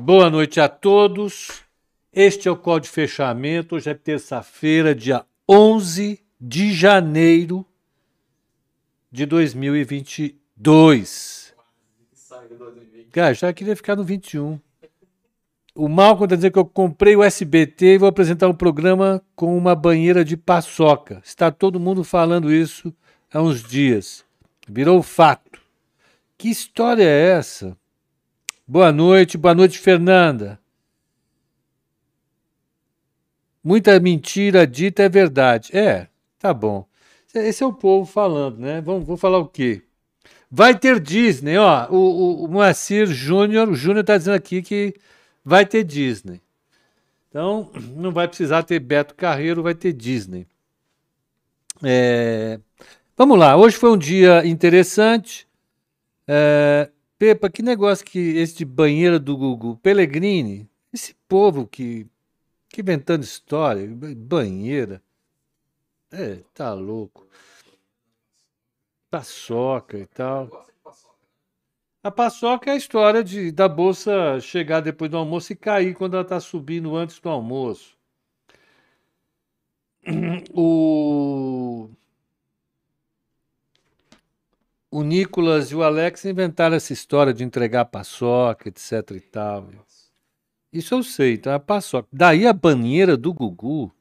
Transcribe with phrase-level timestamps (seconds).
[0.00, 1.64] Boa noite a todos.
[2.12, 3.74] Este é o Código de Fechamento.
[3.74, 7.66] Hoje é terça-feira, dia 11 de janeiro
[9.10, 11.52] de 2022.
[13.10, 14.60] Cara, já queria ficar no 21.
[15.74, 19.58] O Malcolm está dizendo que eu comprei o SBT e vou apresentar um programa com
[19.58, 21.20] uma banheira de paçoca.
[21.24, 22.94] Está todo mundo falando isso
[23.34, 24.24] há uns dias.
[24.68, 25.60] Virou fato.
[26.38, 27.76] Que história é essa?
[28.70, 30.60] Boa noite, boa noite, Fernanda.
[33.64, 35.74] Muita mentira dita é verdade.
[35.74, 36.06] É,
[36.38, 36.86] tá bom.
[37.34, 38.82] Esse é o povo falando, né?
[38.82, 39.82] Vamos, vou falar o quê?
[40.50, 41.88] Vai ter Disney, ó.
[41.90, 44.92] O, o, o Moacir Júnior, o Júnior tá dizendo aqui que
[45.42, 46.42] vai ter Disney.
[47.30, 50.46] Então, não vai precisar ter Beto Carreiro, vai ter Disney.
[51.82, 52.60] É...
[53.16, 55.48] Vamos lá, hoje foi um dia interessante.
[56.26, 56.90] É...
[57.18, 62.06] Pepa, que negócio que esse de banheira do Gugu, Pellegrini, esse povo que,
[62.68, 65.02] que inventando história, banheira,
[66.12, 67.26] é, tá louco.
[69.10, 70.66] Paçoca e tal.
[72.04, 76.14] A paçoca é a história de, da bolsa chegar depois do almoço e cair quando
[76.14, 77.98] ela está subindo antes do almoço.
[80.54, 81.90] O
[84.98, 89.68] o Nicolas e o Alex inventaram essa história de entregar paçoca, etc e tal.
[90.72, 92.08] Isso eu sei, então a paçoca.
[92.12, 93.92] Daí a banheira do Gugu,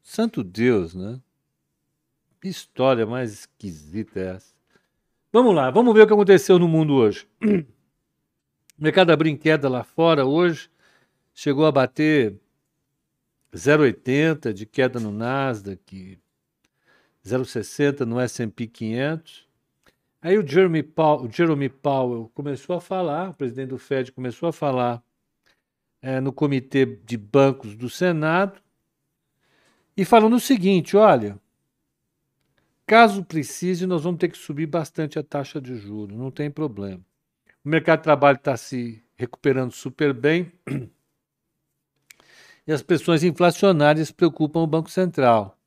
[0.00, 1.20] santo Deus, né?
[2.40, 4.54] Que história mais esquisita é essa?
[5.32, 7.26] Vamos lá, vamos ver o que aconteceu no mundo hoje.
[8.76, 10.68] O mercado da brinqueda lá fora hoje
[11.32, 12.34] chegou a bater
[13.54, 16.18] 0,80 de queda no Nasdaq,
[17.24, 19.43] 0,60 no S&P 500
[20.24, 24.48] Aí o Jeremy, Powell, o Jeremy Powell começou a falar, o presidente do Fed começou
[24.48, 25.04] a falar
[26.00, 28.58] é, no comitê de bancos do Senado
[29.94, 31.38] e falando o seguinte: olha,
[32.86, 37.04] caso precise, nós vamos ter que subir bastante a taxa de juros, não tem problema.
[37.62, 40.50] O mercado de trabalho está se recuperando super bem
[42.66, 45.58] e as pressões inflacionárias preocupam o Banco Central.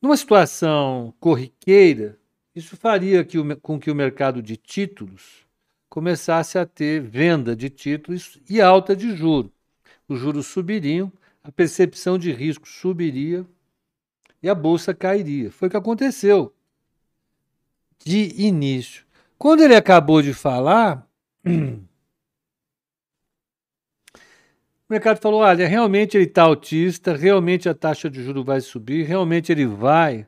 [0.00, 2.21] Numa situação corriqueira,
[2.54, 5.46] isso faria que o, com que o mercado de títulos
[5.88, 9.52] começasse a ter venda de títulos e alta de juros.
[10.08, 13.46] Os juros subiriam, a percepção de risco subiria
[14.42, 15.50] e a bolsa cairia.
[15.50, 16.54] Foi o que aconteceu
[18.04, 19.04] de início.
[19.38, 21.06] Quando ele acabou de falar,
[21.44, 21.80] o
[24.88, 29.50] mercado falou: olha, realmente ele está autista, realmente a taxa de juros vai subir, realmente
[29.50, 30.26] ele vai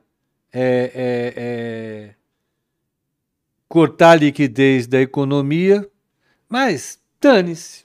[0.51, 1.33] é,
[3.75, 5.85] cortar a liquidez da economia,
[6.47, 7.83] mas dane-se.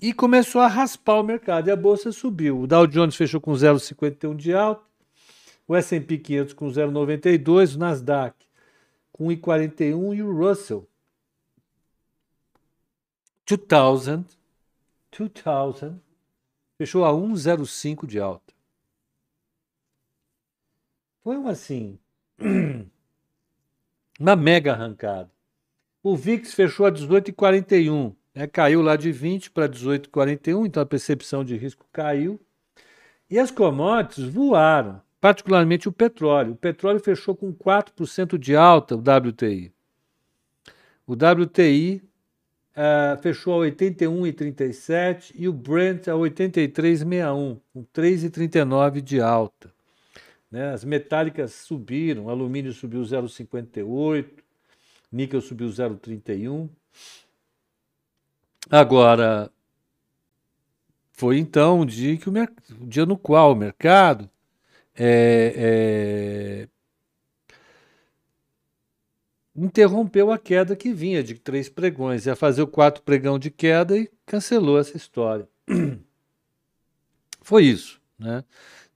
[0.00, 2.60] E começou a raspar o mercado e a bolsa subiu.
[2.60, 4.84] O Dow Jones fechou com 0,51 de alta,
[5.66, 8.46] o S&P 500 com 0,92, o Nasdaq
[9.10, 10.88] com 1,41 e o Russell
[13.44, 14.24] 2000,
[15.18, 16.00] 2000
[16.78, 18.54] fechou a 1,05 de alta.
[21.24, 21.98] Foi um assim.
[24.22, 25.28] Uma mega arrancada.
[26.00, 28.14] O VIX fechou a 18,41.
[28.32, 28.46] Né?
[28.46, 32.40] Caiu lá de 20 para 18,41, então a percepção de risco caiu.
[33.28, 36.52] E as commodities voaram, particularmente o petróleo.
[36.52, 39.72] O petróleo fechou com 4% de alta, o WTI.
[41.04, 42.00] O WTI uh,
[42.76, 49.71] eh, fechou a 81,37 e o Brent a 83,61, com 3,39 de alta.
[50.52, 50.70] Né?
[50.70, 54.28] As metálicas subiram, alumínio subiu 0,58,
[55.10, 56.68] níquel subiu 0,31.
[58.70, 59.50] Agora,
[61.12, 62.32] foi então dia, que o,
[62.86, 64.28] dia no qual o mercado
[64.94, 66.68] é, é,
[69.56, 72.26] interrompeu a queda que vinha de três pregões.
[72.26, 75.48] Ia fazer o quarto pregão de queda e cancelou essa história.
[77.40, 78.02] Foi isso.
[78.18, 78.44] Né?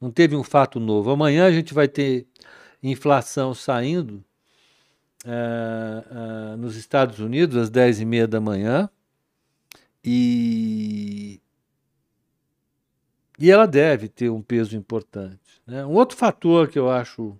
[0.00, 1.10] Não teve um fato novo.
[1.10, 2.26] Amanhã a gente vai ter
[2.82, 4.24] inflação saindo
[5.24, 8.88] uh, uh, nos Estados Unidos às 10 e meia da manhã
[10.04, 11.40] e,
[13.38, 15.60] e ela deve ter um peso importante.
[15.66, 15.84] Né?
[15.84, 17.36] Um outro fator que eu acho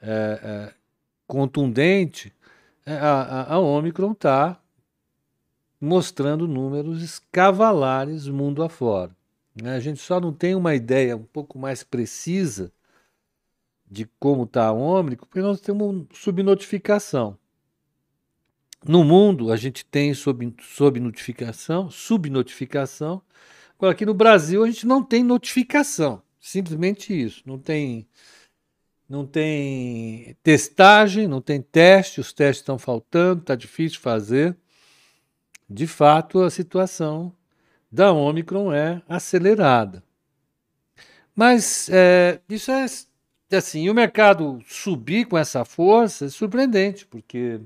[0.00, 0.74] é, é,
[1.26, 2.32] contundente
[2.84, 4.60] é a, a Omicron está
[5.80, 9.15] mostrando números escavalares mundo afora.
[9.60, 9.74] Né?
[9.74, 12.72] A gente só não tem uma ideia um pouco mais precisa
[13.88, 17.38] de como está a Ômicron, porque nós temos subnotificação.
[18.86, 23.22] No mundo, a gente tem sob, sob notificação, subnotificação.
[23.78, 26.22] Agora, aqui no Brasil, a gente não tem notificação.
[26.38, 27.42] Simplesmente isso.
[27.46, 28.06] Não tem,
[29.08, 34.56] não tem testagem, não tem teste, os testes estão faltando, está difícil fazer.
[35.68, 37.35] De fato, a situação
[37.96, 40.04] da Omicron é acelerada.
[41.34, 42.86] Mas é, isso é
[43.56, 47.58] assim, o mercado subir com essa força é surpreendente, porque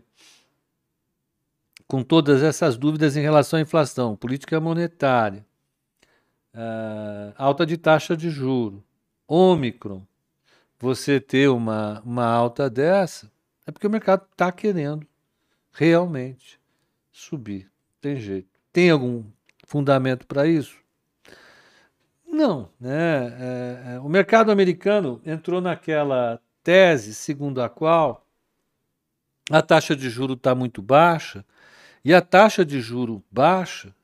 [1.88, 5.44] com todas essas dúvidas em relação à inflação, política monetária,
[6.54, 8.84] uh, alta de taxa de juro,
[9.26, 10.06] Ômicron,
[10.78, 13.30] você ter uma, uma alta dessa,
[13.66, 15.04] é porque o mercado está querendo
[15.72, 16.60] realmente
[17.10, 17.68] subir.
[18.00, 18.48] Tem jeito.
[18.72, 19.24] Tem algum
[19.70, 20.76] fundamento para isso?
[22.26, 22.68] Não.
[22.80, 23.28] Né?
[23.38, 28.26] É, é, o mercado americano entrou naquela tese segundo a qual
[29.48, 31.44] a taxa de juro está muito baixa
[32.04, 33.94] e a taxa de juro baixa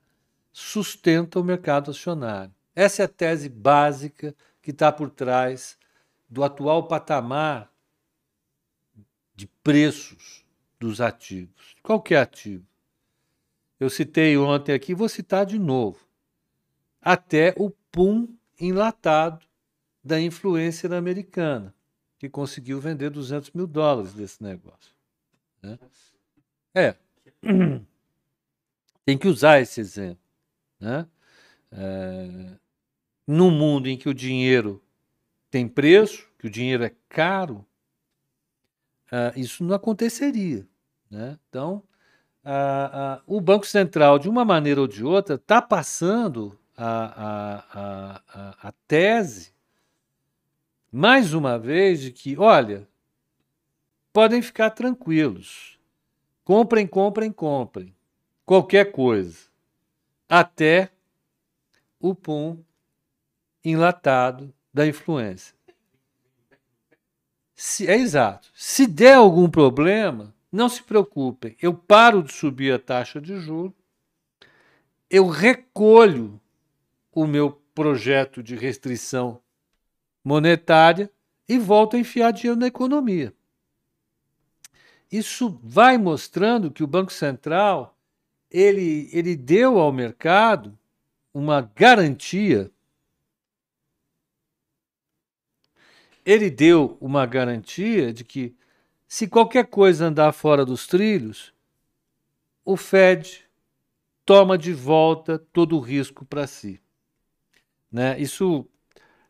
[0.53, 2.53] sustenta o mercado acionário.
[2.73, 5.77] Essa é a tese básica que está por trás
[6.29, 7.69] do atual patamar
[9.35, 10.45] de preços
[10.79, 11.75] dos ativos.
[11.83, 12.65] Qualquer ativo.
[13.79, 16.07] Eu citei ontem aqui, vou citar de novo.
[17.01, 18.27] Até o pum
[18.59, 19.45] enlatado
[20.03, 21.73] da influência americana,
[22.17, 24.95] que conseguiu vender 200 mil dólares desse negócio.
[25.61, 25.77] Né?
[26.73, 26.95] É,
[29.05, 30.23] tem que usar esse exemplo.
[30.79, 31.07] Né?
[31.71, 32.57] É,
[33.27, 34.81] num mundo em que o dinheiro
[35.51, 37.65] tem preço, que o dinheiro é caro,
[39.11, 40.67] uh, isso não aconteceria.
[41.09, 41.37] Né?
[41.49, 41.83] Então,
[43.25, 48.73] o Banco Central, de uma maneira ou de outra, está passando a, a, a, a
[48.87, 49.53] tese,
[50.91, 52.87] mais uma vez, de que, olha,
[54.13, 55.77] podem ficar tranquilos
[56.47, 57.93] Comprem, comprem, comprem.
[58.45, 59.37] Qualquer coisa.
[60.29, 60.89] Até
[61.99, 62.63] o pum
[63.61, 65.53] enlatado da influência.
[67.53, 68.49] Se, é exato.
[68.55, 71.55] Se der algum problema, não se preocupem.
[71.61, 73.77] Eu paro de subir a taxa de juros,
[75.09, 76.41] eu recolho
[77.13, 79.39] o meu projeto de restrição
[80.23, 81.09] monetária
[81.47, 83.33] e volto a enfiar dinheiro na economia.
[85.09, 87.95] Isso vai mostrando que o Banco Central
[88.49, 90.77] ele, ele deu ao mercado
[91.33, 92.71] uma garantia.
[96.25, 98.57] Ele deu uma garantia de que
[99.07, 101.53] se qualquer coisa andar fora dos trilhos,
[102.65, 103.45] o Fed
[104.25, 106.81] toma de volta todo o risco para si.
[107.91, 108.19] Né?
[108.19, 108.67] Isso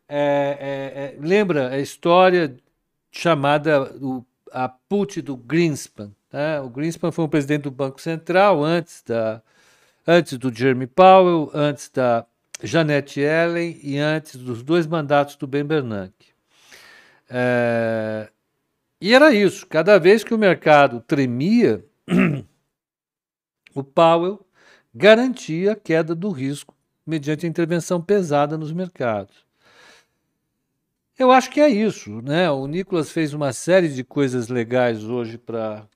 [0.08, 2.56] é, é, é, lembra a história
[3.10, 6.10] chamada o a put do Greenspan.
[6.32, 6.60] Né?
[6.60, 9.42] O Greenspan foi o presidente do Banco Central antes, da,
[10.06, 12.26] antes do Jeremy Powell, antes da
[12.62, 16.28] Janet Yellen e antes dos dois mandatos do Ben Bernanke.
[17.30, 18.30] É,
[19.00, 19.66] e era isso.
[19.66, 21.84] Cada vez que o mercado tremia,
[23.74, 24.46] o Powell
[24.94, 26.74] garantia a queda do risco
[27.06, 29.46] mediante a intervenção pesada nos mercados.
[31.18, 32.50] Eu acho que é isso, né?
[32.50, 35.88] O Nicolas fez uma série de coisas legais hoje para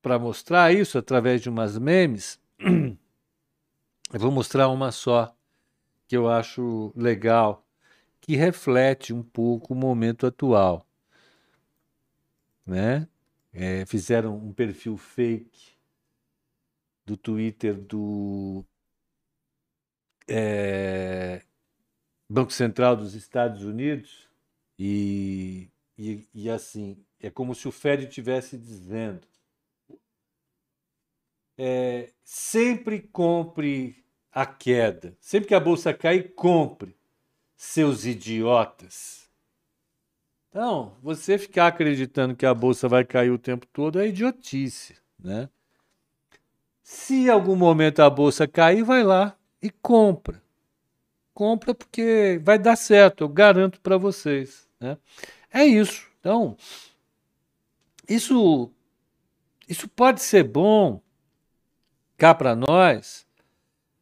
[0.00, 2.40] para mostrar isso através de umas memes.
[4.12, 5.34] Eu vou mostrar uma só
[6.06, 7.61] que eu acho legal,
[8.22, 10.86] que reflete um pouco o momento atual,
[12.64, 13.08] né?
[13.52, 15.72] É, fizeram um perfil fake
[17.04, 18.64] do Twitter do
[20.26, 21.42] é,
[22.28, 24.28] Banco Central dos Estados Unidos
[24.78, 29.26] e, e, e assim, é como se o Fed estivesse dizendo
[31.58, 35.16] é, sempre compre a queda.
[35.20, 36.96] Sempre que a bolsa cai, compre,
[37.64, 39.28] seus idiotas.
[40.48, 45.48] Então, você ficar acreditando que a bolsa vai cair o tempo todo é idiotice, né?
[46.82, 50.42] Se algum momento a bolsa cair, vai lá e compra
[51.34, 54.68] compra porque vai dar certo, eu garanto para vocês.
[54.78, 54.96] Né?
[55.52, 56.08] É isso.
[56.20, 56.56] Então,
[58.08, 58.70] isso,
[59.68, 61.00] isso pode ser bom
[62.16, 63.26] cá para nós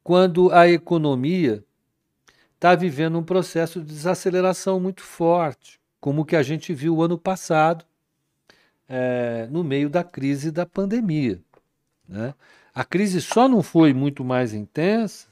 [0.02, 1.64] quando a economia
[2.60, 7.16] está vivendo um processo de desaceleração muito forte, como o que a gente viu ano
[7.16, 7.86] passado,
[8.86, 11.40] é, no meio da crise da pandemia.
[12.06, 12.34] Né?
[12.74, 15.26] A crise só não foi muito mais intensa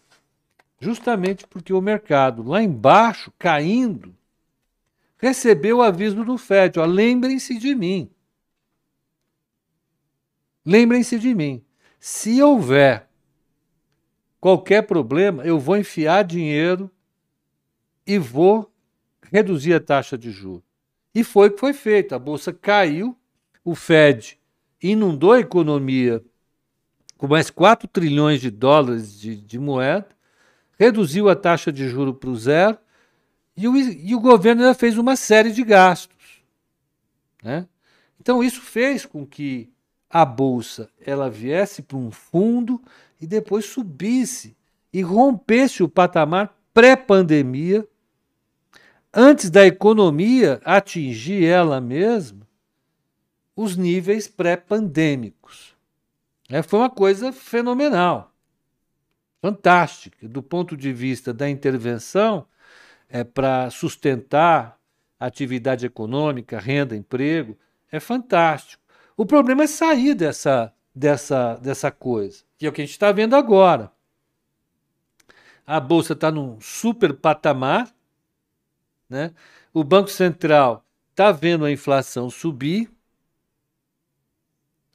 [0.80, 4.14] justamente porque o mercado lá embaixo, caindo,
[5.18, 8.10] recebeu o aviso do FED: lembrem-se de mim.
[10.64, 11.62] lembrem-se de mim.
[12.00, 13.06] Se houver
[14.40, 16.90] qualquer problema, eu vou enfiar dinheiro
[18.08, 18.72] e vou
[19.30, 20.64] reduzir a taxa de juros.
[21.14, 22.14] E foi o que foi feito.
[22.14, 23.14] A bolsa caiu,
[23.62, 24.38] o Fed
[24.82, 26.24] inundou a economia
[27.18, 30.08] com mais 4 trilhões de dólares de, de moeda,
[30.78, 32.78] reduziu a taxa de juro para o zero
[33.56, 36.44] e o, e o governo ainda fez uma série de gastos.
[37.42, 37.66] Né?
[38.20, 39.68] Então isso fez com que
[40.08, 42.80] a bolsa ela viesse para um fundo
[43.20, 44.56] e depois subisse
[44.92, 47.87] e rompesse o patamar pré-pandemia,
[49.12, 52.46] antes da economia atingir ela mesma
[53.54, 55.76] os níveis pré-pandêmicos.
[56.48, 58.32] É, foi uma coisa fenomenal,
[59.42, 62.46] fantástica, do ponto de vista da intervenção
[63.08, 64.78] é, para sustentar
[65.18, 67.58] a atividade econômica, renda, emprego,
[67.90, 68.82] é fantástico.
[69.16, 73.10] O problema é sair dessa, dessa, dessa coisa, que é o que a gente está
[73.10, 73.90] vendo agora.
[75.66, 77.92] A Bolsa está num super patamar,
[79.08, 79.32] né?
[79.72, 82.90] o Banco Central está vendo a inflação subir,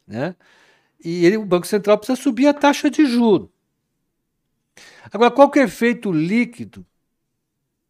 [0.07, 0.35] né?
[1.03, 3.51] e ele, o Banco Central precisa subir a taxa de juro.
[5.11, 6.85] Agora, qual que é o efeito líquido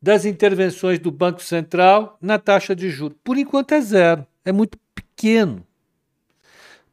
[0.01, 3.17] das intervenções do Banco Central na taxa de juros?
[3.23, 5.65] Por enquanto é zero, é muito pequeno.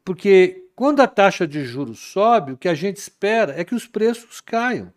[0.05, 3.87] Porque quando a taxa de juros sobe, o que a gente espera é que os
[3.87, 4.93] preços caiam.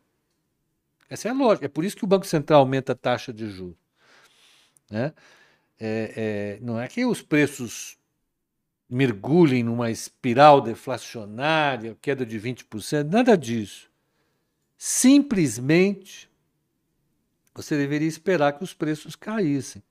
[1.09, 1.67] Essa é a lógica.
[1.67, 3.84] É por isso que o Banco Central aumenta a taxa de juros.
[4.91, 5.13] Né?
[5.79, 7.99] É, é, não é que os preços
[8.89, 13.91] mergulhem numa espiral deflacionária, queda de 20%, nada disso.
[14.77, 16.31] Simplesmente
[17.55, 19.83] você deveria esperar que os preços caíssem.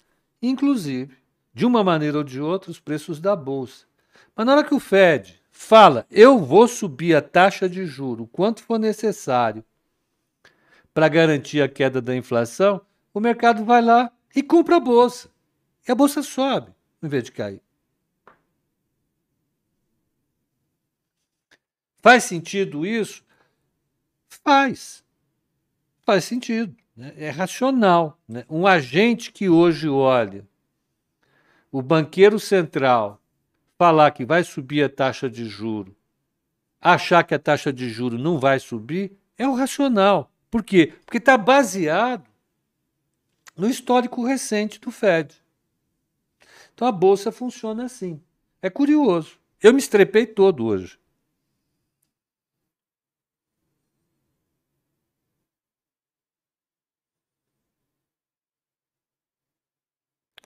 [0.42, 1.18] Inclusive,
[1.54, 3.86] de uma maneira ou de outra, os preços da bolsa.
[4.36, 8.64] Mas na hora que o Fed fala, eu vou subir a taxa de juro quanto
[8.64, 9.64] for necessário
[10.94, 12.82] para garantir a queda da inflação,
[13.14, 15.30] o mercado vai lá e compra a bolsa.
[15.88, 16.72] E a bolsa sobe,
[17.02, 17.62] em vez de cair.
[22.02, 23.24] Faz sentido isso?
[24.28, 25.04] Faz.
[26.06, 26.76] Faz sentido.
[26.96, 27.14] Né?
[27.18, 28.20] É racional.
[28.28, 28.46] Né?
[28.50, 30.46] Um agente que hoje olha
[31.72, 33.20] o banqueiro central
[33.78, 35.96] falar que vai subir a taxa de juro,
[36.80, 40.32] achar que a taxa de juro não vai subir, é o racional.
[40.52, 40.94] Por quê?
[41.04, 42.24] Porque está baseado
[43.56, 45.36] no histórico recente do Fed.
[46.74, 48.22] Então a bolsa funciona assim.
[48.62, 49.40] É curioso.
[49.62, 51.00] Eu me estrepei todo hoje.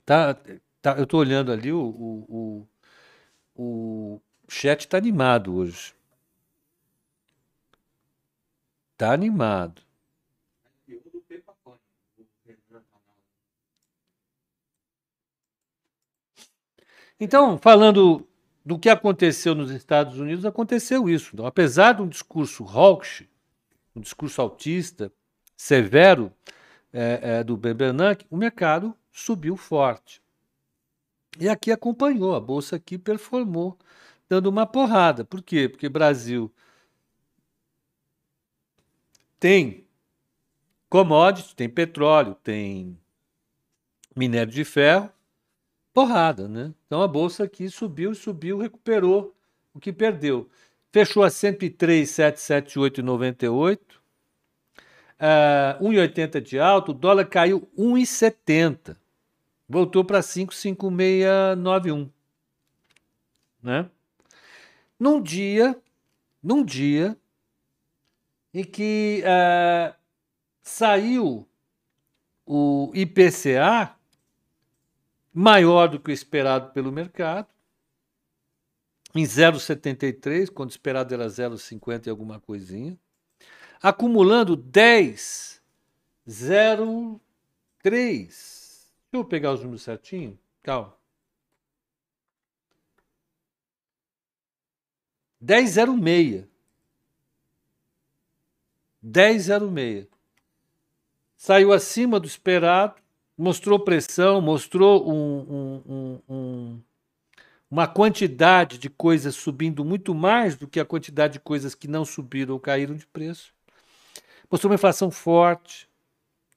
[0.05, 0.33] Tá,
[0.81, 2.67] tá, eu estou olhando ali, o, o,
[3.55, 5.93] o, o chat está animado hoje.
[8.93, 9.86] Está animado.
[17.19, 18.27] Então, falando
[18.63, 21.31] do que aconteceu nos Estados Unidos, aconteceu isso.
[21.33, 23.27] Então, apesar de um discurso hawkish,
[23.95, 25.11] um discurso autista,
[25.55, 26.31] severo
[26.93, 30.21] é, é, do Ben Bernanke, o mercado subiu forte.
[31.39, 33.77] E aqui acompanhou, a bolsa aqui performou,
[34.29, 35.23] dando uma porrada.
[35.25, 35.69] Por quê?
[35.69, 36.51] Porque Brasil
[39.39, 39.87] tem
[40.89, 42.97] commodities, tem petróleo, tem
[44.15, 45.11] minério de ferro,
[45.97, 46.71] porrada, né?
[46.85, 49.35] Então a bolsa aqui subiu, subiu, recuperou
[49.73, 50.47] o que perdeu.
[50.91, 53.79] Fechou a 103,778,98.
[55.19, 58.95] Uh, 1,80 de alto, o dólar caiu 1,70
[59.67, 62.11] voltou para 55691,
[63.63, 63.89] né?
[64.99, 65.75] Num dia,
[66.43, 67.17] num dia
[68.53, 69.91] em que uh,
[70.61, 71.47] saiu
[72.45, 73.96] o IPCA
[75.39, 77.47] maior do que o esperado pelo mercado,
[79.13, 82.97] em 0,73, quando esperado era 0,50 e alguma coisinha,
[83.79, 85.61] acumulando 10,
[86.27, 87.19] 0,3
[89.09, 90.37] Deixa eu pegar os números certinho.
[90.63, 90.97] Calma.
[95.39, 96.45] 1006.
[99.01, 100.07] 1006.
[101.37, 102.99] Saiu acima do esperado,
[103.37, 106.81] mostrou pressão, mostrou um, um, um,
[107.69, 112.03] uma quantidade de coisas subindo muito mais do que a quantidade de coisas que não
[112.03, 113.53] subiram ou caíram de preço.
[114.49, 115.87] Mostrou uma inflação forte,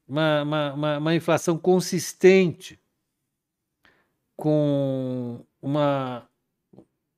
[0.09, 2.81] uma, uma, uma, uma inflação consistente,
[4.37, 6.27] com uma,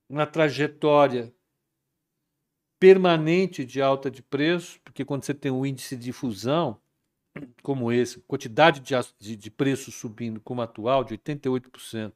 [0.09, 1.33] uma trajetória
[2.81, 6.82] permanente de alta de preço, porque quando você tem um índice de difusão
[7.63, 12.13] como esse, quantidade de, de, de preço subindo como atual, de 88%,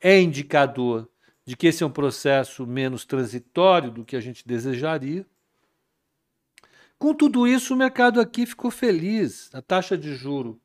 [0.00, 1.08] é indicador
[1.44, 5.24] de que esse é um processo menos transitório do que a gente desejaria.
[6.98, 10.60] Com tudo isso, o mercado aqui ficou feliz, a taxa de juro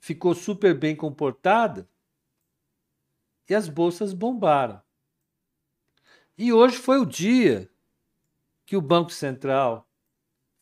[0.00, 1.86] ficou super bem comportada
[3.48, 4.80] e as bolsas bombaram.
[6.38, 7.70] E hoje foi o dia
[8.64, 9.86] que o Banco Central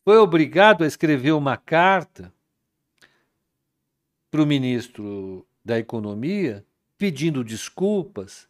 [0.09, 2.33] foi obrigado a escrever uma carta
[4.31, 6.65] para o ministro da Economia
[6.97, 8.47] pedindo desculpas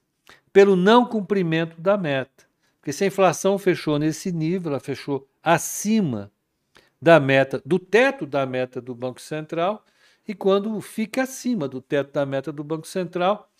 [0.53, 2.45] pelo não cumprimento da meta.
[2.79, 6.31] Porque se a inflação fechou nesse nível, ela fechou acima
[7.01, 9.83] da meta, do teto da meta do Banco Central,
[10.25, 13.51] e quando fica acima do teto da meta do Banco Central,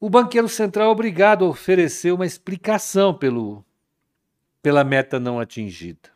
[0.00, 3.62] o banqueiro central é obrigado a oferecer uma explicação pelo,
[4.62, 6.13] pela meta não atingida.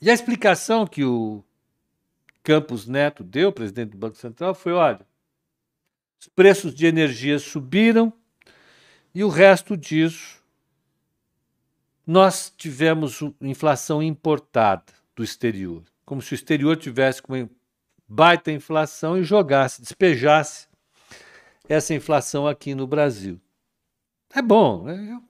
[0.00, 1.42] E a explicação que o
[2.42, 5.06] Campos Neto deu, presidente do Banco Central, foi: olha,
[6.20, 8.12] os preços de energia subiram
[9.14, 10.42] e o resto disso
[12.06, 17.48] nós tivemos inflação importada do exterior, como se o exterior tivesse uma
[18.06, 20.68] baita inflação e jogasse, despejasse
[21.68, 23.40] essa inflação aqui no Brasil.
[24.32, 25.20] É bom, né?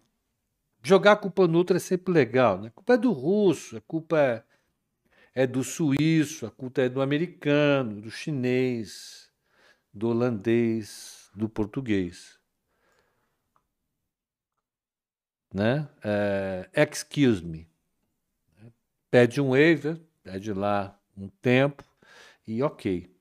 [0.82, 2.60] jogar a culpa no outro é sempre legal.
[2.60, 2.68] Né?
[2.68, 4.44] A culpa é do russo, a culpa é,
[5.36, 9.30] é do suíço, a culpa é do americano, do chinês,
[9.92, 12.40] do holandês, do português.
[15.52, 15.86] Né?
[16.02, 17.68] É, excuse me.
[19.10, 21.84] Pede um waiver, pede lá um tempo
[22.46, 23.14] e ok.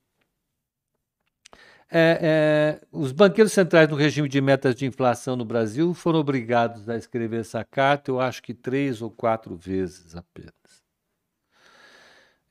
[1.92, 6.88] É, é, os banqueiros centrais do regime de metas de inflação no Brasil foram obrigados
[6.88, 10.65] a escrever essa carta, eu acho que três ou quatro vezes apenas.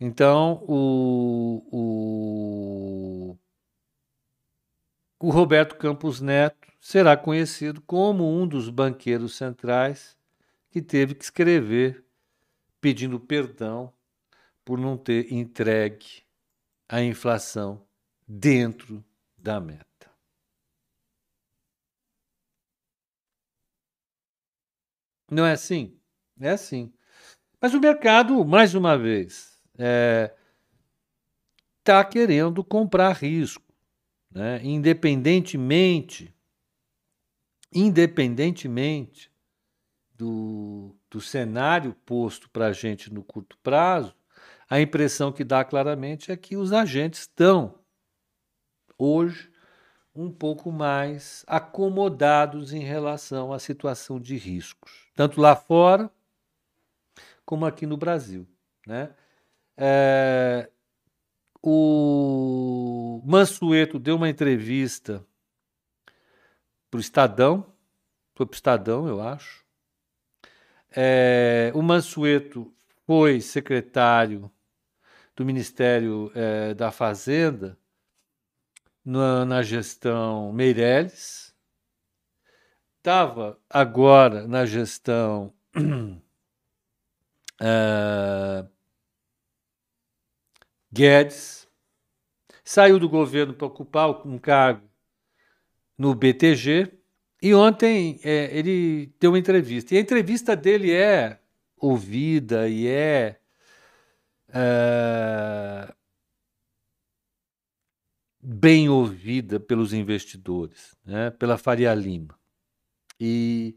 [0.06, 3.38] Então, o, o
[5.18, 10.14] o Roberto Campos Neto será conhecido como um dos banqueiros centrais
[10.70, 12.04] que teve que escrever
[12.82, 13.90] pedindo perdão
[14.62, 16.22] por não ter entregue
[16.86, 17.82] a inflação
[18.28, 19.02] dentro
[19.38, 20.10] da meta.
[25.30, 25.98] Não é assim?
[26.38, 26.92] É assim.
[27.58, 30.34] Mas o mercado, mais uma vez, está é,
[31.82, 33.64] tá querendo comprar risco
[34.34, 34.60] né?
[34.64, 36.34] independentemente,
[37.72, 39.30] independentemente
[40.12, 44.14] do, do cenário posto para a gente no curto prazo,
[44.68, 47.78] a impressão que dá claramente é que os agentes estão
[48.98, 49.52] hoje
[50.12, 56.10] um pouco mais acomodados em relação à situação de riscos, tanto lá fora
[57.44, 58.48] como aqui no Brasil.
[58.86, 59.14] Né?
[59.76, 60.70] É,
[61.62, 65.24] o Mansueto deu uma entrevista
[66.90, 67.66] para o Estadão,
[68.34, 69.64] foi para o Estadão, eu acho.
[70.90, 72.72] É, o Mansueto
[73.06, 74.50] foi secretário
[75.34, 77.76] do Ministério é, da Fazenda
[79.04, 81.54] na, na gestão Meirelles,
[82.98, 85.52] estava agora na gestão
[87.60, 88.64] é,
[90.94, 91.66] Guedes
[92.64, 94.88] saiu do governo para ocupar um cargo
[95.98, 96.92] no BTG
[97.42, 99.92] e ontem é, ele deu uma entrevista.
[99.92, 101.40] E a entrevista dele é
[101.76, 103.40] ouvida e é,
[104.52, 105.92] é
[108.40, 112.38] bem ouvida pelos investidores, né, pela Faria Lima.
[113.18, 113.76] E,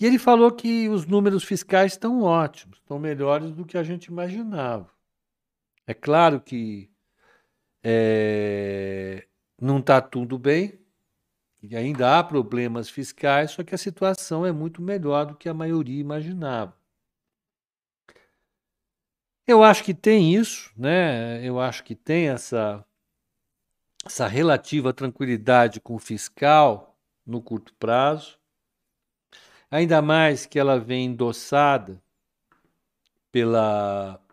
[0.00, 4.06] e ele falou que os números fiscais estão ótimos, estão melhores do que a gente
[4.06, 4.93] imaginava.
[5.86, 6.90] É claro que
[7.82, 9.26] é,
[9.60, 10.78] não está tudo bem,
[11.62, 15.54] e ainda há problemas fiscais, só que a situação é muito melhor do que a
[15.54, 16.76] maioria imaginava.
[19.46, 21.42] Eu acho que tem isso, né?
[21.46, 22.84] Eu acho que tem essa,
[24.04, 28.38] essa relativa tranquilidade com o fiscal no curto prazo,
[29.70, 32.02] ainda mais que ela vem endossada
[33.30, 34.23] pela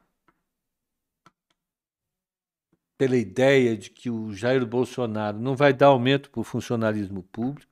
[3.02, 7.68] pela ideia de que o Jair Bolsonaro não vai dar aumento para o funcionalismo público.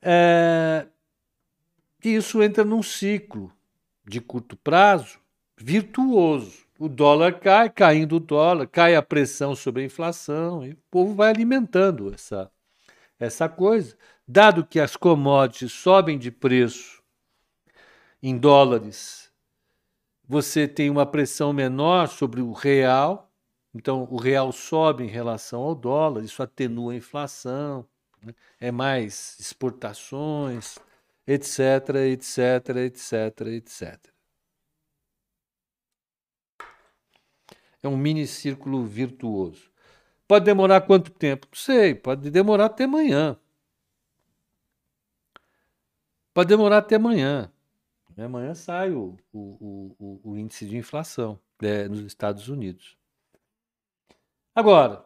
[0.00, 0.86] É,
[2.02, 3.52] isso entra num ciclo
[4.02, 5.18] de curto prazo
[5.58, 6.66] virtuoso.
[6.78, 11.14] O dólar cai, caindo o dólar, cai a pressão sobre a inflação, e o povo
[11.14, 12.50] vai alimentando essa,
[13.20, 13.94] essa coisa.
[14.26, 17.02] Dado que as commodities sobem de preço
[18.22, 19.27] em dólares,
[20.28, 23.32] você tem uma pressão menor sobre o real,
[23.74, 27.88] então o real sobe em relação ao dólar, isso atenua a inflação,
[28.22, 28.34] né?
[28.60, 30.78] é mais exportações,
[31.26, 33.98] etc, etc, etc, etc.
[37.82, 39.70] É um mini círculo virtuoso.
[40.26, 41.46] Pode demorar quanto tempo?
[41.50, 43.38] Não sei, pode demorar até amanhã.
[46.34, 47.50] Pode demorar até amanhã.
[48.24, 52.96] Amanhã sai o, o, o, o índice de inflação é, nos Estados Unidos.
[54.54, 55.04] Agora,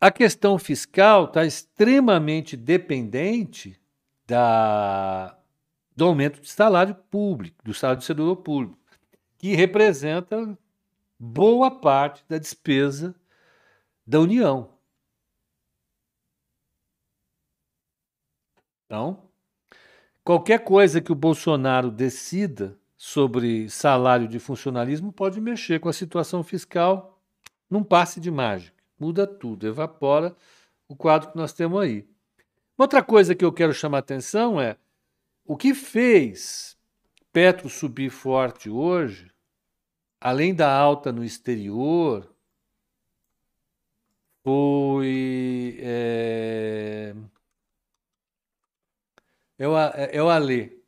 [0.00, 3.80] a questão fiscal está extremamente dependente
[4.26, 5.38] da,
[5.96, 8.78] do aumento do salário público, do salário do servidor público,
[9.38, 10.58] que representa
[11.18, 13.14] boa parte da despesa
[14.06, 14.74] da União.
[18.84, 19.30] Então,
[20.24, 26.42] qualquer coisa que o Bolsonaro decida sobre salário de funcionalismo pode mexer com a situação
[26.42, 27.22] fiscal
[27.70, 28.74] num passe de mágica.
[28.98, 30.34] Muda tudo, evapora
[30.88, 32.08] o quadro que nós temos aí.
[32.76, 34.76] Outra coisa que eu quero chamar atenção é
[35.44, 36.76] o que fez
[37.32, 39.30] Petro subir forte hoje,
[40.20, 42.32] além da alta no exterior,
[44.42, 45.78] foi.
[45.80, 47.14] É,
[49.58, 50.78] é, o, é o Alê,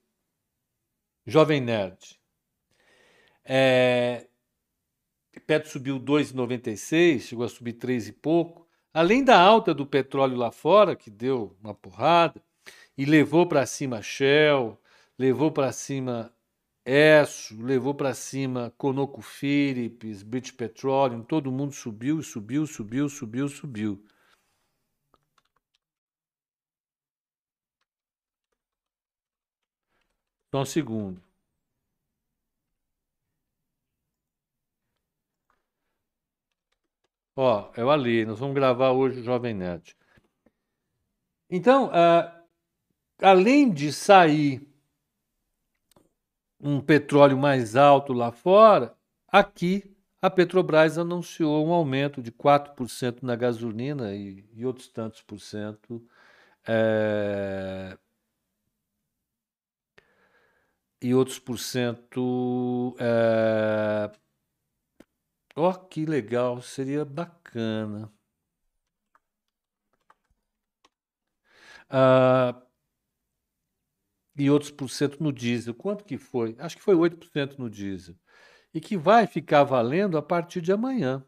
[1.27, 2.19] Jovem Nerd.
[3.45, 4.27] É,
[5.47, 8.67] Petro subiu 2,96, chegou a subir 3 e pouco.
[8.93, 12.43] Além da alta do petróleo lá fora, que deu uma porrada,
[12.97, 14.81] e levou para cima Shell,
[15.19, 16.33] levou para cima
[16.85, 24.05] Esso, levou para cima ConocoPhillips, British Petroleum, todo mundo subiu, subiu, subiu, subiu, subiu.
[30.51, 31.23] Só um segundo.
[37.37, 39.95] Ó, é o Ali, nós vamos gravar hoje o Jovem Nerd.
[41.51, 42.47] Então, uh,
[43.21, 44.67] além de sair
[46.59, 48.97] um petróleo mais alto lá fora,
[49.29, 55.39] aqui a Petrobras anunciou um aumento de 4% na gasolina e, e, outros tantos por
[55.39, 56.05] cento.
[56.67, 57.97] É,
[61.01, 62.97] e outros por cento.
[62.99, 64.11] É,
[65.57, 68.13] oh, que legal, seria bacana.
[71.91, 72.67] Uh,
[74.37, 75.75] e outros por cento no diesel.
[75.75, 76.57] Quanto que foi?
[76.59, 78.17] Acho que foi 8% no diesel.
[78.75, 81.25] E que vai ficar valendo a partir de amanhã.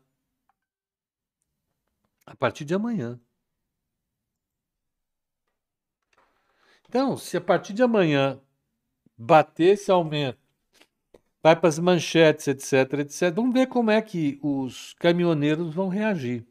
[2.27, 3.21] A partir de amanhã.
[6.89, 8.41] Então, se a partir de amanhã
[9.19, 10.39] bater esse aumento,
[11.43, 16.47] vai para as manchetes, etc, etc, vamos ver como é que os caminhoneiros vão reagir.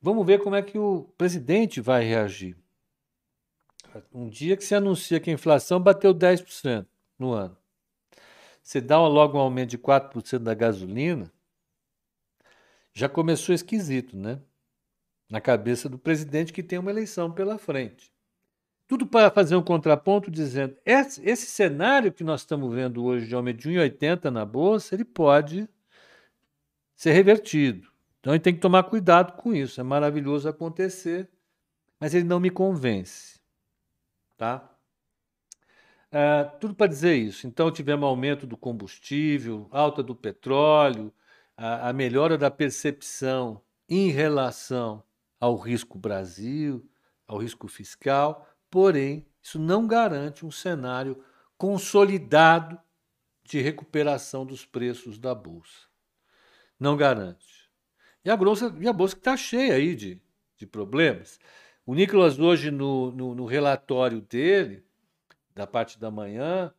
[0.00, 2.56] Vamos ver como é que o presidente vai reagir.
[4.12, 6.86] Um dia que se anuncia que a inflação bateu 10%
[7.18, 7.56] no ano.
[8.62, 11.32] Você dá logo um aumento de 4% da gasolina,
[12.92, 14.40] já começou esquisito, né?
[15.28, 18.12] Na cabeça do presidente que tem uma eleição pela frente.
[18.88, 23.34] Tudo para fazer um contraponto dizendo: esse, esse cenário que nós estamos vendo hoje de
[23.34, 25.68] aumento de 1,80 na bolsa, ele pode
[26.96, 27.86] ser revertido.
[28.18, 29.78] Então ele tem que tomar cuidado com isso.
[29.78, 31.28] É maravilhoso acontecer,
[32.00, 33.38] mas ele não me convence.
[34.38, 34.68] Tá?
[36.08, 37.46] Uh, tudo para dizer isso.
[37.46, 41.12] Então, tivemos aumento do combustível, alta do petróleo,
[41.54, 45.02] a, a, melhora da percepção em relação
[45.38, 46.88] ao risco Brasil,
[47.26, 51.22] ao risco fiscal, porém, isso não garante um cenário
[51.56, 52.78] consolidado
[53.44, 55.88] de recuperação dos preços da Bolsa.
[56.78, 57.68] Não garante.
[58.24, 60.20] E a Bolsa, e a bolsa que está cheia aí de,
[60.56, 61.40] de problemas.
[61.86, 64.84] O Nicolas, hoje, no, no, no relatório dele,
[65.54, 66.72] da parte da manhã,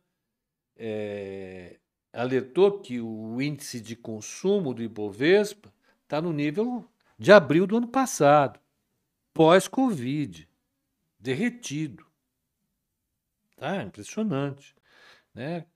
[0.76, 1.78] é,
[2.12, 5.72] alertou que o índice de consumo do Ibovespa
[6.04, 6.84] está no nível
[7.18, 8.58] de abril do ano passado,
[9.34, 10.48] pós-Covid,
[11.20, 12.06] derretido.
[13.56, 13.82] Tá?
[13.82, 14.74] Impressionante.
[15.34, 15.66] Né?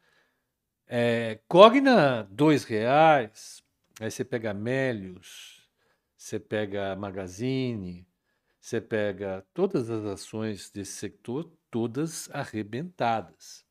[0.86, 3.62] É, Cogna, dois reais.
[4.00, 5.68] Aí você pega Melios,
[6.16, 8.06] você pega Magazine,
[8.60, 13.64] você pega todas as ações desse setor, todas arrebentadas.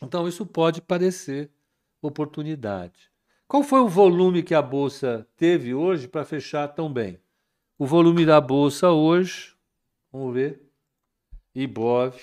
[0.00, 1.50] Então, isso pode parecer
[2.00, 3.10] oportunidade.
[3.46, 7.20] Qual foi o volume que a Bolsa teve hoje para fechar tão bem?
[7.78, 9.54] O volume da Bolsa hoje,
[10.12, 10.70] vamos ver,
[11.54, 12.14] IBOV,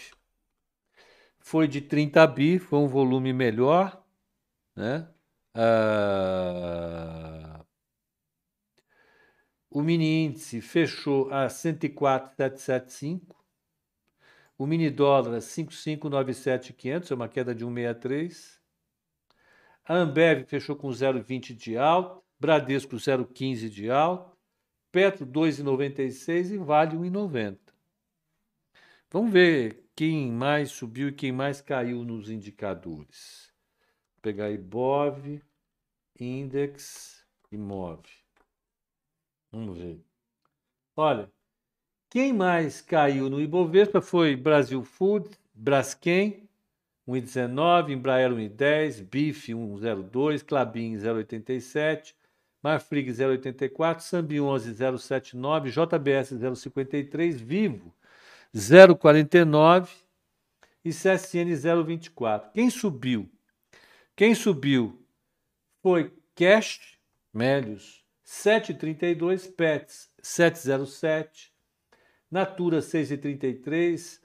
[1.39, 4.05] foi de 30 bi, foi um volume melhor,
[4.75, 5.09] né?
[5.53, 6.79] Ah,
[9.69, 13.35] o mini índice fechou a 104,775.
[14.57, 18.59] O mini dólar 5597500, é uma queda de 163.
[19.85, 24.31] A Ambev fechou com 0,20 de alta, Bradesco 0,15 de alta,
[24.91, 27.57] Petro 2,96 e Vale 1,90.
[29.11, 33.51] Vamos ver quem mais subiu e quem mais caiu nos indicadores.
[34.13, 35.41] Vou pegar Ibov,
[36.19, 38.07] Index e Move.
[39.51, 39.99] Vamos ver.
[40.95, 41.31] Olha,
[42.07, 46.47] quem mais caiu no Ibovespa foi Brasil Food, Braskem,
[47.07, 52.13] 1,19, Embraer 1,10, BIF 1,02, Clabin 0,87,
[52.61, 57.91] Marfrig 0,84, Sambi 11 0,79, JBS 0,53, Vivo
[58.55, 59.89] 0,49
[60.83, 62.51] e CSN 0,24.
[62.53, 63.29] Quem subiu?
[64.15, 65.05] Quem subiu
[65.81, 66.99] foi Cash,
[67.33, 71.51] Melios 7,32, Pets 7,07,
[72.29, 74.19] Natura 6,33,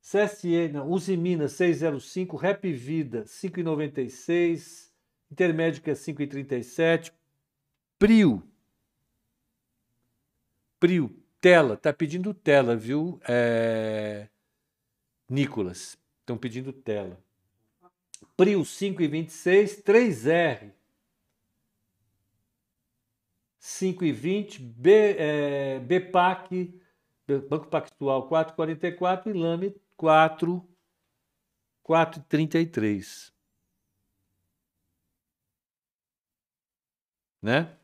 [0.00, 4.90] CSN, Usimina 6,05, Rap Vida 5,96,
[5.30, 7.12] Intermédica 5,37,
[7.98, 8.42] Prio,
[10.80, 14.30] Prio, tela, tá pedindo tela, viu, é...
[15.28, 15.94] Nicolas?
[16.20, 17.22] Estão pedindo tela.
[18.34, 20.72] Prio 5,26, 3R
[23.60, 26.80] 5,20, B, é, BPAC,
[27.50, 30.66] Banco Pactual 4,44 e Lame 4,
[31.86, 33.30] 4,33.
[37.42, 37.76] Né?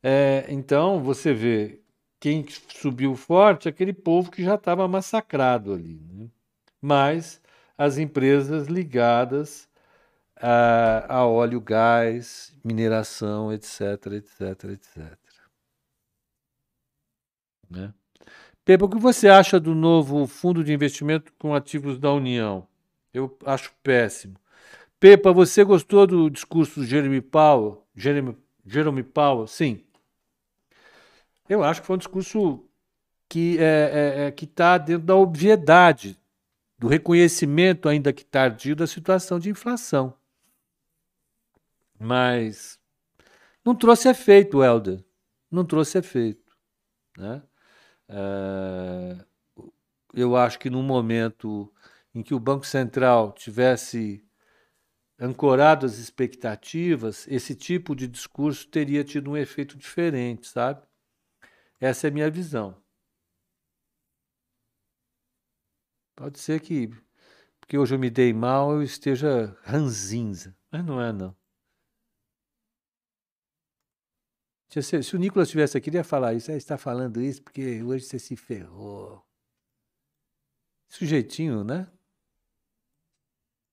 [0.00, 1.82] É, então, você vê
[2.20, 6.00] quem subiu forte, aquele povo que já estava massacrado ali.
[6.12, 6.28] Né?
[6.80, 7.40] Mas
[7.76, 9.68] as empresas ligadas
[10.40, 13.80] a, a óleo, gás, mineração, etc,
[14.12, 15.18] etc, etc.
[17.70, 17.92] Né?
[18.64, 22.66] Pepa, o que você acha do novo fundo de investimento com ativos da União?
[23.12, 24.36] Eu acho péssimo.
[25.00, 27.84] Pepa, você gostou do discurso do Jeremy Powell?
[27.94, 29.46] Jeremy, Jeremy Powell?
[29.46, 29.84] Sim.
[31.48, 32.64] Eu acho que foi um discurso
[33.28, 36.18] que é, é, é está dentro da obviedade,
[36.78, 40.14] do reconhecimento, ainda que tardio, da situação de inflação.
[41.98, 42.78] Mas
[43.64, 45.04] não trouxe efeito, Helder.
[45.50, 46.56] Não trouxe efeito.
[47.16, 47.42] Né?
[48.08, 49.16] É,
[50.14, 51.72] eu acho que no momento
[52.14, 54.24] em que o Banco Central tivesse
[55.20, 60.87] ancorado as expectativas, esse tipo de discurso teria tido um efeito diferente, sabe?
[61.80, 62.76] Essa é a minha visão.
[66.16, 66.88] Pode ser que,
[67.60, 71.36] porque hoje eu me dei mal, eu esteja ranzinza, mas não é não.
[74.68, 76.50] Se, o Nicolas estivesse aqui, ele ia falar isso.
[76.50, 79.24] Ah, está falando isso porque hoje você se ferrou.
[80.88, 81.90] Sujeitinho, né?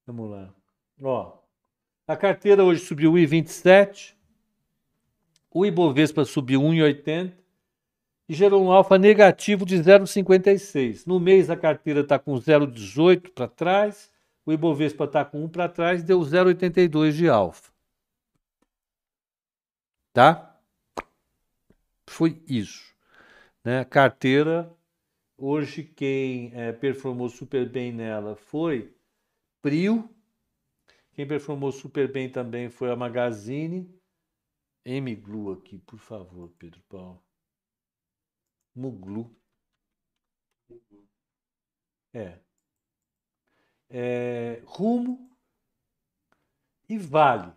[0.05, 0.55] Vamos lá.
[1.01, 1.39] Ó,
[2.07, 4.15] a carteira hoje subiu 1,27.
[5.49, 7.44] O Ibovespa subiu 1,80
[8.27, 11.05] e gerou um alfa negativo de 0,56.
[11.05, 14.11] No mês a carteira está com 0,18 para trás,
[14.45, 17.71] o Ibovespa está com 1 para trás, deu 0,82 de alfa.
[20.13, 20.59] Tá?
[22.07, 22.93] Foi isso.
[23.63, 23.83] Né?
[23.85, 24.71] Carteira,
[25.37, 28.93] hoje quem é, performou super bem nela foi
[29.61, 30.09] Prio,
[31.15, 33.89] quem performou super bem também foi a Magazine.
[34.83, 37.24] M-Glu aqui, por favor, Pedro Paulo.
[38.75, 39.33] Muglu.
[42.13, 42.39] É.
[43.89, 44.61] é.
[44.65, 45.29] Rumo
[46.89, 47.51] e Vale.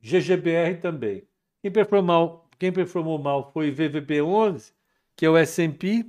[0.00, 1.26] GGBR também.
[1.62, 4.72] Quem performou, quem performou mal foi VVB11,
[5.16, 6.04] que é o S&P,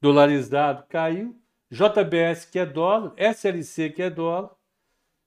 [0.00, 1.40] dolarizado, caiu.
[1.70, 3.12] JBS, que é dólar.
[3.16, 4.50] SLC, que é dólar.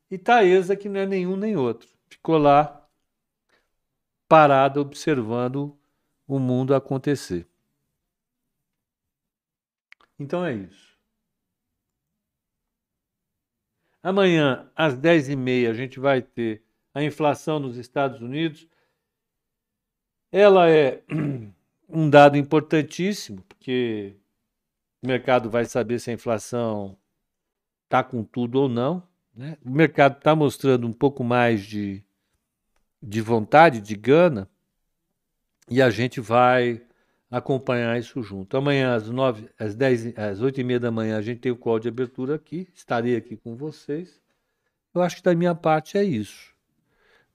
[0.10, 1.90] E Taesa, que não é nenhum nem outro.
[2.10, 2.88] Ficou lá
[4.28, 5.78] parada observando
[6.28, 7.48] o mundo acontecer.
[10.20, 10.98] Então é isso.
[14.04, 18.68] Amanhã, às 10h30, a gente vai ter a inflação nos Estados Unidos
[20.32, 21.02] ela é
[21.90, 24.16] um dado importantíssimo, porque
[25.02, 26.98] o mercado vai saber se a inflação
[27.86, 29.04] está com tudo ou não.
[29.36, 29.58] Né?
[29.66, 32.04] O mercado está mostrando um pouco mais de,
[33.02, 34.48] de vontade, de gana,
[35.70, 36.82] e a gente vai
[37.30, 38.58] acompanhar isso junto.
[38.58, 41.58] Amanhã, às, 9, às, 10, às 8 e meia da manhã, a gente tem o
[41.58, 42.68] call de abertura aqui.
[42.74, 44.22] Estarei aqui com vocês.
[44.94, 46.56] Eu acho que da minha parte é isso.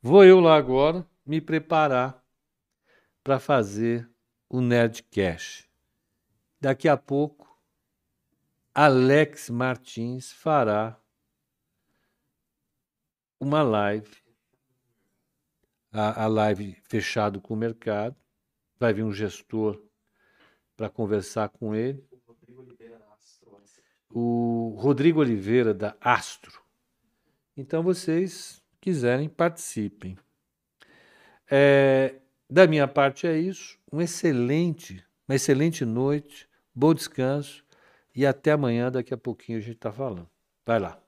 [0.02, 2.22] Vou eu lá agora me preparar
[3.22, 4.08] para fazer
[4.48, 5.70] o Nerdcast.
[6.60, 7.58] Daqui a pouco,
[8.74, 10.98] Alex Martins fará
[13.38, 14.16] uma live,
[15.92, 18.16] a, a live fechado com o mercado.
[18.78, 19.80] Vai vir um gestor
[20.76, 22.04] para conversar com ele.
[24.10, 26.62] O Rodrigo Oliveira da Astro.
[27.56, 30.16] Então vocês quiserem participem.
[31.50, 32.16] É,
[32.48, 33.78] da minha parte é isso.
[33.92, 37.64] Um excelente, uma excelente noite, bom descanso
[38.14, 38.90] e até amanhã.
[38.90, 40.28] Daqui a pouquinho a gente está falando.
[40.64, 41.03] Vai lá.